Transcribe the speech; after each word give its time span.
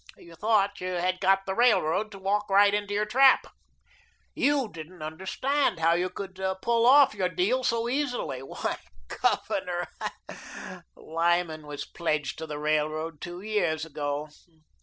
You 0.17 0.33
thought 0.33 0.81
you 0.81 0.93
had 0.93 1.19
got 1.19 1.45
the 1.45 1.53
Railroad 1.53 2.11
to 2.11 2.17
walk 2.17 2.49
right 2.49 2.73
into 2.73 2.91
your 2.95 3.05
trap. 3.05 3.45
You 4.33 4.67
didn't 4.67 5.03
understand 5.03 5.77
how 5.79 5.93
you 5.93 6.09
could 6.09 6.41
pull 6.63 6.87
off 6.87 7.13
your 7.13 7.29
deal 7.29 7.63
so 7.63 7.87
easily. 7.87 8.39
Why, 8.41 8.77
Governor, 9.09 9.89
LYMAN 10.95 11.67
WAS 11.67 11.85
PLEDGED 11.85 12.35
TO 12.39 12.47
THE 12.47 12.57
RAILROAD 12.57 13.21
TWO 13.21 13.41
YEARS 13.41 13.85
AGO. 13.85 14.29